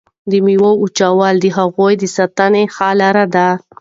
[0.29, 3.47] د میوو وچول د هغوی د ساتنې ښه لاره ده.